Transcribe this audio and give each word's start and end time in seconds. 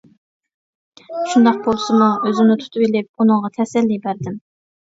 شۇنداق 1.33 1.59
بولسىمۇ 1.67 2.07
ئۆزۈمنى 2.29 2.57
تۇتۇۋېلىپ، 2.65 3.09
ئۇنىڭغا 3.13 3.55
تەسەللى 3.59 4.01
بەردىم. 4.09 4.43